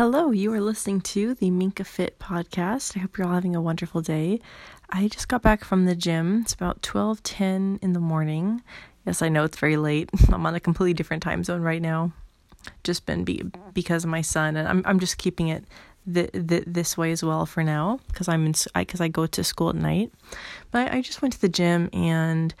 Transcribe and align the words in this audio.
Hello, 0.00 0.30
you 0.30 0.50
are 0.54 0.62
listening 0.62 1.02
to 1.02 1.34
the 1.34 1.50
Minka 1.50 1.84
Fit 1.84 2.18
podcast. 2.18 2.96
I 2.96 3.00
hope 3.00 3.18
you're 3.18 3.26
all 3.26 3.34
having 3.34 3.54
a 3.54 3.60
wonderful 3.60 4.00
day. 4.00 4.40
I 4.88 5.08
just 5.08 5.28
got 5.28 5.42
back 5.42 5.62
from 5.62 5.84
the 5.84 5.94
gym. 5.94 6.40
It's 6.40 6.54
about 6.54 6.80
12:10 6.80 7.78
in 7.82 7.92
the 7.92 8.00
morning. 8.00 8.62
Yes, 9.04 9.20
I 9.20 9.28
know 9.28 9.44
it's 9.44 9.58
very 9.58 9.76
late. 9.76 10.08
I'm 10.32 10.46
on 10.46 10.54
a 10.54 10.58
completely 10.58 10.94
different 10.94 11.22
time 11.22 11.44
zone 11.44 11.60
right 11.60 11.82
now. 11.82 12.12
Just 12.82 13.04
been 13.04 13.24
be- 13.24 13.44
because 13.74 14.04
of 14.04 14.08
my 14.08 14.22
son 14.22 14.56
and 14.56 14.66
I'm 14.66 14.82
I'm 14.86 15.00
just 15.00 15.18
keeping 15.18 15.48
it 15.48 15.64
th- 16.10 16.32
th- 16.32 16.64
this 16.66 16.96
way 16.96 17.12
as 17.12 17.22
well 17.22 17.44
for 17.44 17.62
now 17.62 18.00
because 18.08 18.26
I'm 18.26 18.46
in 18.46 18.54
because 18.72 19.02
I, 19.02 19.04
I, 19.04 19.08
go 19.08 19.26
to 19.26 19.44
school 19.44 19.68
at 19.68 19.76
night. 19.76 20.10
But 20.70 20.90
I, 20.90 20.96
I 20.96 21.00
just 21.02 21.20
went 21.20 21.34
to 21.34 21.40
the 21.42 21.50
gym 21.50 21.90
and 21.92 22.54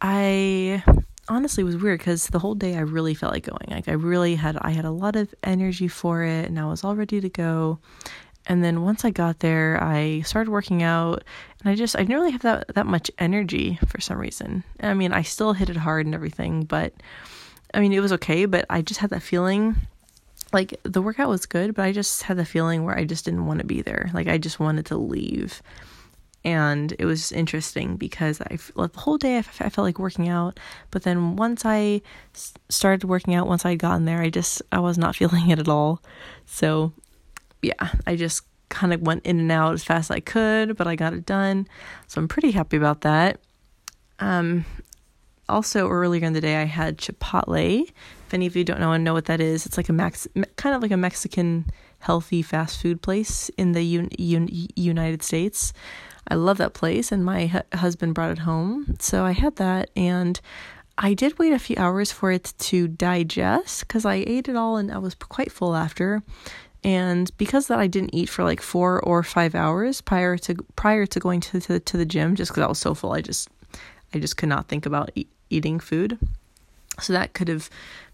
I 0.00 0.84
honestly 1.28 1.64
was 1.64 1.76
weird 1.76 2.00
because 2.00 2.26
the 2.28 2.38
whole 2.38 2.54
day 2.54 2.76
I 2.76 2.80
really 2.80 3.14
felt 3.14 3.32
like 3.32 3.44
going. 3.44 3.66
Like 3.68 3.88
I 3.88 3.92
really 3.92 4.34
had 4.34 4.56
I 4.60 4.70
had 4.70 4.84
a 4.84 4.90
lot 4.90 5.16
of 5.16 5.34
energy 5.42 5.88
for 5.88 6.22
it 6.22 6.46
and 6.46 6.58
I 6.58 6.66
was 6.66 6.84
all 6.84 6.96
ready 6.96 7.20
to 7.20 7.28
go. 7.28 7.78
And 8.46 8.62
then 8.62 8.82
once 8.82 9.04
I 9.04 9.10
got 9.10 9.38
there, 9.38 9.82
I 9.82 10.20
started 10.20 10.50
working 10.50 10.82
out 10.82 11.24
and 11.60 11.70
I 11.70 11.74
just 11.74 11.96
I 11.96 12.00
didn't 12.00 12.16
really 12.16 12.32
have 12.32 12.42
that 12.42 12.74
that 12.74 12.86
much 12.86 13.10
energy 13.18 13.78
for 13.86 14.00
some 14.00 14.18
reason. 14.18 14.64
I 14.80 14.94
mean, 14.94 15.12
I 15.12 15.22
still 15.22 15.52
hit 15.54 15.70
it 15.70 15.76
hard 15.76 16.06
and 16.06 16.14
everything, 16.14 16.64
but 16.64 16.92
I 17.72 17.80
mean, 17.80 17.92
it 17.92 18.00
was 18.00 18.12
okay, 18.12 18.44
but 18.44 18.66
I 18.70 18.82
just 18.82 19.00
had 19.00 19.10
that 19.10 19.22
feeling 19.22 19.76
like 20.52 20.78
the 20.84 21.02
workout 21.02 21.28
was 21.28 21.46
good, 21.46 21.74
but 21.74 21.84
I 21.84 21.92
just 21.92 22.22
had 22.22 22.36
the 22.36 22.44
feeling 22.44 22.84
where 22.84 22.96
I 22.96 23.04
just 23.04 23.24
didn't 23.24 23.46
want 23.46 23.60
to 23.60 23.66
be 23.66 23.82
there. 23.82 24.10
Like 24.14 24.28
I 24.28 24.38
just 24.38 24.60
wanted 24.60 24.86
to 24.86 24.96
leave 24.96 25.62
and 26.44 26.94
it 26.98 27.06
was 27.06 27.32
interesting 27.32 27.96
because 27.96 28.40
I 28.40 28.58
the 28.76 28.90
whole 28.96 29.16
day 29.18 29.36
I, 29.36 29.38
f- 29.38 29.62
I 29.62 29.68
felt 29.70 29.86
like 29.86 29.98
working 29.98 30.28
out, 30.28 30.60
but 30.90 31.02
then 31.02 31.36
once 31.36 31.62
I 31.64 32.02
started 32.68 33.04
working 33.04 33.34
out, 33.34 33.46
once 33.46 33.64
I'd 33.64 33.78
gotten 33.78 34.04
there, 34.04 34.20
I 34.20 34.30
just 34.30 34.62
I 34.70 34.80
was 34.80 34.98
not 34.98 35.16
feeling 35.20 35.48
it 35.50 35.58
at 35.58 35.68
all. 35.68 36.02
So 36.46 36.92
yeah, 37.62 37.92
I 38.06 38.16
just 38.16 38.42
kind 38.68 38.92
of 38.92 39.00
went 39.02 39.24
in 39.24 39.40
and 39.40 39.52
out 39.52 39.72
as 39.72 39.84
fast 39.84 40.10
as 40.10 40.16
I 40.16 40.20
could, 40.20 40.76
but 40.76 40.86
I 40.86 40.96
got 40.96 41.14
it 41.14 41.24
done. 41.24 41.66
So 42.08 42.20
I'm 42.20 42.28
pretty 42.28 42.50
happy 42.50 42.76
about 42.76 43.02
that. 43.02 43.40
Um, 44.18 44.64
also 45.48 45.88
earlier 45.88 46.24
in 46.24 46.32
the 46.32 46.40
day 46.40 46.56
I 46.56 46.64
had 46.64 46.98
Chipotle. 46.98 47.82
If 48.26 48.34
any 48.34 48.46
of 48.46 48.56
you 48.56 48.64
don't 48.64 48.80
know 48.80 48.92
and 48.92 49.04
know 49.04 49.12
what 49.12 49.26
that 49.26 49.40
is, 49.40 49.66
it's 49.66 49.76
like 49.76 49.88
a 49.88 49.92
max, 49.92 50.26
kind 50.56 50.74
of 50.74 50.82
like 50.82 50.90
a 50.90 50.96
Mexican 50.96 51.66
healthy 52.00 52.42
fast 52.42 52.80
food 52.80 53.00
place 53.00 53.48
in 53.56 53.72
the 53.72 53.82
un- 53.82 54.10
un- 54.18 54.48
United 54.76 55.22
States. 55.22 55.72
I 56.28 56.34
love 56.34 56.58
that 56.58 56.74
place, 56.74 57.12
and 57.12 57.24
my 57.24 57.46
hu- 57.46 57.76
husband 57.78 58.14
brought 58.14 58.30
it 58.32 58.38
home. 58.38 58.96
So 58.98 59.24
I 59.24 59.32
had 59.32 59.56
that, 59.56 59.90
and 59.96 60.40
I 60.96 61.14
did 61.14 61.38
wait 61.38 61.52
a 61.52 61.58
few 61.58 61.76
hours 61.76 62.12
for 62.12 62.30
it 62.30 62.54
to 62.58 62.88
digest 62.88 63.80
because 63.80 64.04
I 64.04 64.24
ate 64.26 64.48
it 64.48 64.56
all 64.56 64.76
and 64.76 64.92
I 64.92 64.98
was 64.98 65.14
quite 65.14 65.50
full 65.50 65.74
after. 65.74 66.22
And 66.84 67.36
because 67.38 67.66
that 67.68 67.78
I 67.78 67.86
didn't 67.86 68.14
eat 68.14 68.28
for 68.28 68.44
like 68.44 68.60
four 68.60 69.00
or 69.00 69.22
five 69.22 69.54
hours 69.54 70.00
prior 70.00 70.36
to 70.38 70.54
prior 70.76 71.06
to 71.06 71.18
going 71.18 71.40
to 71.40 71.60
to, 71.60 71.80
to 71.80 71.96
the 71.96 72.04
gym, 72.04 72.36
just 72.36 72.50
because 72.52 72.62
I 72.62 72.68
was 72.68 72.78
so 72.78 72.94
full, 72.94 73.12
I 73.12 73.22
just 73.22 73.48
I 74.12 74.18
just 74.18 74.36
could 74.36 74.50
not 74.50 74.68
think 74.68 74.86
about 74.86 75.10
e- 75.14 75.26
eating 75.50 75.80
food. 75.80 76.18
So 77.00 77.12
that 77.14 77.32
could 77.32 77.48
have 77.48 77.70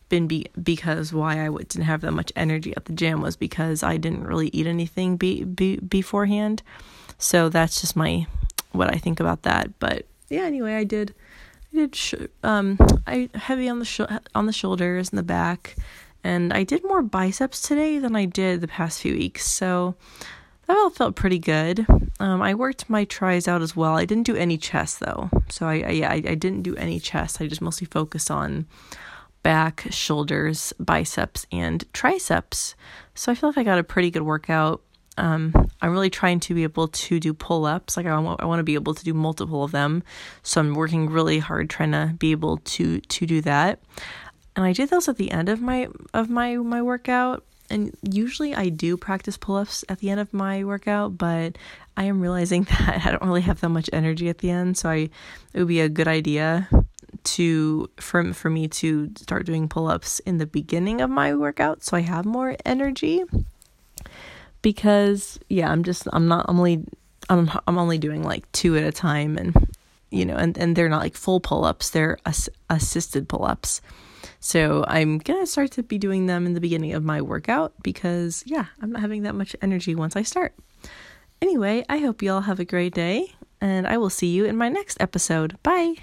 been 0.08 0.26
be- 0.26 0.46
because 0.62 1.12
why 1.12 1.44
I 1.44 1.48
didn't 1.48 1.82
have 1.82 2.00
that 2.00 2.12
much 2.12 2.32
energy 2.36 2.72
at 2.76 2.86
the 2.86 2.92
gym 2.92 3.20
was 3.20 3.36
because 3.36 3.82
I 3.82 3.96
didn't 3.96 4.24
really 4.24 4.48
eat 4.48 4.66
anything 4.66 5.16
be- 5.16 5.44
be- 5.44 5.76
beforehand. 5.76 6.62
So 7.20 7.48
that's 7.48 7.80
just 7.80 7.94
my 7.94 8.26
what 8.72 8.92
I 8.92 8.98
think 8.98 9.20
about 9.20 9.42
that. 9.42 9.78
But 9.78 10.06
yeah, 10.28 10.42
anyway, 10.42 10.74
I 10.74 10.84
did 10.84 11.14
I 11.72 11.76
did 11.76 11.94
sh- 11.94 12.14
um 12.42 12.78
I 13.06 13.28
heavy 13.34 13.68
on 13.68 13.78
the 13.78 13.84
sh- 13.84 14.00
on 14.34 14.46
the 14.46 14.52
shoulders 14.52 15.10
and 15.10 15.18
the 15.18 15.22
back, 15.22 15.76
and 16.24 16.52
I 16.52 16.64
did 16.64 16.82
more 16.82 17.02
biceps 17.02 17.60
today 17.60 17.98
than 17.98 18.16
I 18.16 18.24
did 18.24 18.60
the 18.60 18.68
past 18.68 19.00
few 19.00 19.12
weeks. 19.12 19.46
So 19.46 19.94
that 20.66 20.76
all 20.76 20.90
felt 20.90 21.14
pretty 21.14 21.38
good. 21.38 21.86
Um, 22.20 22.40
I 22.42 22.54
worked 22.54 22.88
my 22.88 23.04
tries 23.04 23.46
out 23.46 23.62
as 23.62 23.76
well. 23.76 23.96
I 23.96 24.04
didn't 24.04 24.26
do 24.26 24.36
any 24.36 24.56
chest 24.56 25.00
though, 25.00 25.28
so 25.48 25.66
I, 25.66 25.74
I 25.74 25.90
yeah 25.90 26.10
I, 26.10 26.14
I 26.14 26.34
didn't 26.34 26.62
do 26.62 26.74
any 26.76 26.98
chest. 27.00 27.40
I 27.40 27.46
just 27.46 27.60
mostly 27.60 27.86
focused 27.86 28.30
on 28.30 28.66
back, 29.42 29.86
shoulders, 29.90 30.72
biceps, 30.78 31.46
and 31.52 31.84
triceps. 31.92 32.74
So 33.14 33.30
I 33.30 33.34
feel 33.34 33.50
like 33.50 33.58
I 33.58 33.64
got 33.64 33.78
a 33.78 33.84
pretty 33.84 34.10
good 34.10 34.22
workout. 34.22 34.80
Um, 35.16 35.70
I'm 35.82 35.92
really 35.92 36.10
trying 36.10 36.40
to 36.40 36.54
be 36.54 36.62
able 36.62 36.88
to 36.88 37.20
do 37.20 37.34
pull 37.34 37.66
ups. 37.66 37.96
Like 37.96 38.06
I 38.06 38.18
want, 38.18 38.40
I 38.40 38.46
want 38.46 38.60
to 38.60 38.64
be 38.64 38.74
able 38.74 38.94
to 38.94 39.04
do 39.04 39.14
multiple 39.14 39.64
of 39.64 39.72
them. 39.72 40.02
So 40.42 40.60
I'm 40.60 40.74
working 40.74 41.10
really 41.10 41.38
hard 41.38 41.68
trying 41.68 41.92
to 41.92 42.14
be 42.18 42.30
able 42.30 42.58
to 42.58 43.00
to 43.00 43.26
do 43.26 43.40
that. 43.42 43.80
And 44.56 44.64
I 44.64 44.72
did 44.72 44.90
those 44.90 45.08
at 45.08 45.16
the 45.16 45.30
end 45.30 45.48
of 45.48 45.60
my 45.60 45.88
of 46.14 46.30
my 46.30 46.56
my 46.56 46.82
workout. 46.82 47.44
And 47.68 47.96
usually 48.02 48.54
I 48.54 48.68
do 48.68 48.96
practice 48.96 49.36
pull 49.36 49.56
ups 49.56 49.84
at 49.88 50.00
the 50.00 50.10
end 50.10 50.18
of 50.18 50.32
my 50.32 50.64
workout, 50.64 51.16
but 51.16 51.56
I 51.96 52.04
am 52.04 52.20
realizing 52.20 52.64
that 52.70 53.02
I 53.06 53.10
don't 53.10 53.22
really 53.22 53.42
have 53.42 53.60
that 53.60 53.68
much 53.68 53.90
energy 53.92 54.28
at 54.28 54.38
the 54.38 54.50
end. 54.50 54.76
So 54.76 54.88
I 54.88 55.10
it 55.52 55.58
would 55.58 55.68
be 55.68 55.80
a 55.80 55.88
good 55.88 56.08
idea 56.08 56.68
to 57.22 57.90
for 57.96 58.32
for 58.32 58.50
me 58.50 58.68
to 58.68 59.10
start 59.16 59.46
doing 59.46 59.68
pull 59.68 59.88
ups 59.88 60.20
in 60.20 60.38
the 60.38 60.46
beginning 60.46 61.00
of 61.00 61.10
my 61.10 61.34
workout 61.34 61.82
so 61.82 61.96
I 61.96 62.00
have 62.00 62.24
more 62.24 62.56
energy 62.64 63.24
because 64.62 65.38
yeah, 65.48 65.70
I'm 65.70 65.84
just 65.84 66.06
I'm 66.12 66.28
not 66.28 66.46
I'm 66.48 66.58
only 66.58 66.84
I'm 67.28 67.50
I'm 67.66 67.78
only 67.78 67.98
doing 67.98 68.22
like 68.22 68.50
two 68.52 68.76
at 68.76 68.84
a 68.84 68.92
time 68.92 69.36
and 69.36 69.54
you 70.10 70.24
know 70.24 70.36
and 70.36 70.56
and 70.58 70.76
they're 70.76 70.88
not 70.88 71.02
like 71.02 71.16
full 71.16 71.40
pull-ups, 71.40 71.90
they're 71.90 72.18
ass- 72.26 72.48
assisted 72.68 73.28
pull-ups. 73.28 73.80
So 74.38 74.84
I'm 74.88 75.18
going 75.18 75.40
to 75.40 75.46
start 75.46 75.70
to 75.72 75.82
be 75.82 75.98
doing 75.98 76.26
them 76.26 76.46
in 76.46 76.54
the 76.54 76.60
beginning 76.60 76.94
of 76.94 77.04
my 77.04 77.20
workout 77.20 77.74
because 77.82 78.42
yeah, 78.46 78.66
I'm 78.80 78.92
not 78.92 79.02
having 79.02 79.22
that 79.22 79.34
much 79.34 79.54
energy 79.60 79.94
once 79.94 80.16
I 80.16 80.22
start. 80.22 80.54
Anyway, 81.42 81.84
I 81.88 81.98
hope 81.98 82.22
you 82.22 82.32
all 82.32 82.42
have 82.42 82.60
a 82.60 82.64
great 82.64 82.94
day 82.94 83.34
and 83.60 83.86
I 83.86 83.98
will 83.98 84.10
see 84.10 84.28
you 84.28 84.46
in 84.46 84.56
my 84.56 84.68
next 84.68 84.96
episode. 85.00 85.62
Bye. 85.62 85.96